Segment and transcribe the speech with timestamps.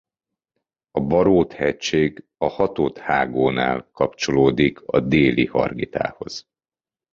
[0.91, 6.47] A Barót-hegység a Hatod-hágónál kapcsolódik a Déli-Hargitához.